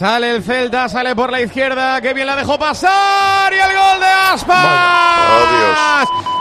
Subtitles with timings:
[0.00, 2.00] Sale el Celta, sale por la izquierda.
[2.00, 3.52] Que bien la dejó pasar.
[3.52, 4.56] Y el gol de Aspas.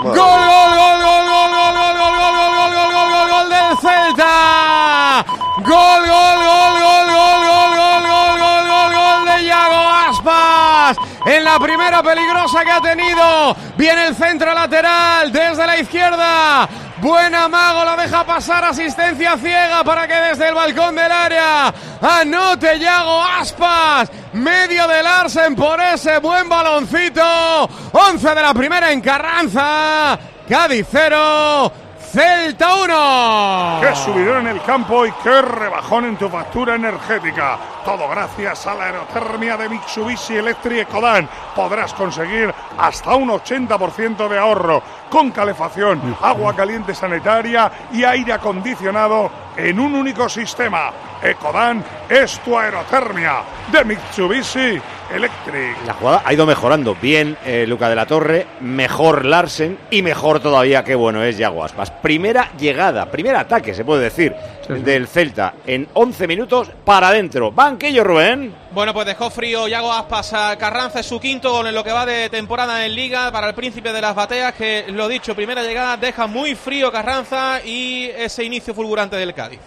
[0.00, 3.50] Gol, gol, gol, gol, gol, gol, gol, gol, gol, gol, gol, gol, gol, gol, gol
[3.50, 5.26] del Celta.
[5.56, 10.94] Gol, gol, gol, gol, gol, gol, gol, gol, gol, gol, gol de Yago Aspas.
[11.26, 13.56] En la primera peligrosa que ha tenido.
[13.76, 15.47] Viene el centro lateral desde
[15.80, 16.68] izquierda.
[17.00, 22.78] Buena mago, la deja pasar, asistencia ciega para que desde el balcón del área anote
[22.78, 27.68] Yago Aspas, medio de Larsen por ese buen baloncito.
[27.92, 30.18] 11 de la primera en Carranza,
[30.48, 31.72] Cádiz 0,
[32.10, 33.80] Celta 1.
[33.82, 37.58] Qué subidón en el campo y qué rebajón en tu factura energética.
[37.84, 41.28] Todo gracias a la aerotermia de Mitsubishi Electric Ecodan.
[41.54, 49.30] Podrás conseguir hasta un 80% de ahorro con calefacción, agua caliente sanitaria y aire acondicionado
[49.54, 50.90] en un único sistema.
[51.22, 55.76] Ecodan es tu aerotermia de Mitsubishi Electric.
[55.86, 56.94] La jugada ha ido mejorando.
[57.00, 61.64] Bien eh, Luca de la Torre, mejor Larsen y mejor todavía, qué bueno es Yago
[61.64, 61.90] Aspas.
[61.90, 64.34] Primera llegada, primer ataque, se puede decir,
[64.68, 67.50] del Celta en 11 minutos para adentro.
[67.50, 68.54] Banquillo, Rubén.
[68.72, 71.92] Bueno, pues dejó frío Yago Aspas a Carranza, es su quinto gol en lo que
[71.92, 75.62] va de temporada en Liga para el príncipe de las bateas, que lo dicho, primera
[75.62, 79.60] llegada deja muy frío Carranza y ese inicio fulgurante del Cádiz.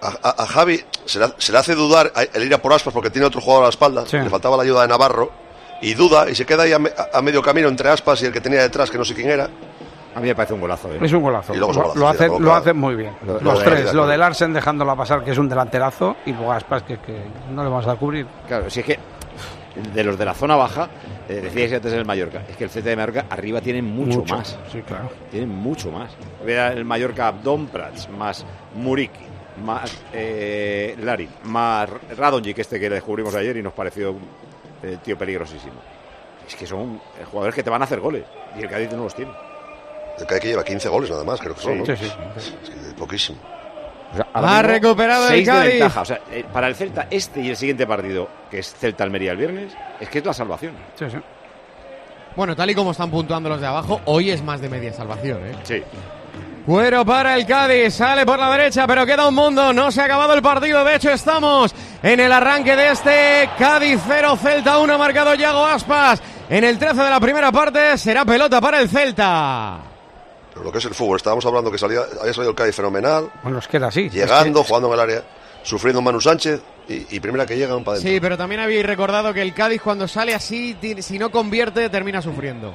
[0.00, 2.92] A, a- a Javi se le, se le hace dudar el ir a por Aspas
[2.94, 4.04] porque tiene otro jugador a la espalda.
[4.10, 5.30] Le faltaba la ayuda de Navarro.
[5.82, 8.32] Y duda y se queda ahí a, me- a medio camino entre Aspas y el
[8.32, 9.48] que tenía detrás, que no sé quién era.
[10.14, 10.90] A mí me parece un golazo.
[10.92, 10.98] ¿eh?
[11.02, 11.52] Es un golazo.
[11.52, 13.12] Y luego es un Lo, golazo, lo hacen, lo muy bien.
[13.26, 13.84] Lo- Los lo de- tres.
[13.86, 17.20] de- Lo del Arsen dejándola pasar, que es un delanterazo, y luego Aspas, que, que
[17.50, 18.24] no le vamos a cubrir.
[18.46, 18.98] Claro, si es que
[19.92, 20.88] de los de la zona baja,
[21.28, 24.20] eh, decíais antes en el Mallorca, es que el Celta de Mallorca arriba tiene mucho,
[24.20, 24.56] Mucho, más.
[24.70, 25.10] sí, claro.
[25.32, 26.12] Tienen mucho más.
[26.46, 29.26] Vea el Mallorca Abdón Prats, más Muriki,
[29.62, 34.22] más eh, Larin, más Radonjic, este que le descubrimos ayer y nos pareció un
[34.82, 35.74] eh, tío peligrosísimo.
[36.46, 38.24] Es que son eh, jugadores que te van a hacer goles
[38.58, 39.32] y el Cádiz no los tiene.
[40.18, 41.78] El que lleva 15 goles nada más, creo que son.
[41.78, 41.86] ¿no?
[41.86, 43.38] Sí, sí, Es que poquísimo.
[44.12, 45.70] O sea, Ha recuperado el de Cádiz.
[45.72, 46.00] ventaja.
[46.02, 49.38] O sea, eh, para el Celta, este y el siguiente partido, que es Celta-Almería el
[49.38, 50.74] viernes, es que es la salvación.
[50.96, 51.16] Sí, sí.
[52.36, 55.46] Bueno, tal y como están puntuando los de abajo, hoy es más de media salvación,
[55.46, 55.54] ¿eh?
[55.64, 55.82] Sí.
[56.66, 60.04] Cuero para el Cádiz, sale por la derecha, pero queda un mundo, no se ha
[60.06, 64.96] acabado el partido, de hecho estamos en el arranque de este Cádiz 0, Celta 1,
[64.98, 66.22] marcado Yago Aspas.
[66.48, 69.78] En el 13 de la primera parte será pelota para el Celta.
[70.54, 73.30] Pero lo que es el fútbol, estábamos hablando que salía, había salido el Cádiz fenomenal,
[73.42, 74.08] Bueno, es que era así.
[74.08, 75.22] llegando, Es que- jugando en el área,
[75.64, 78.10] sufriendo Manu Sánchez y, y primera que llegan para adentro.
[78.10, 82.22] Sí, pero también habéis recordado que el Cádiz cuando sale así, si no convierte, termina
[82.22, 82.74] sufriendo.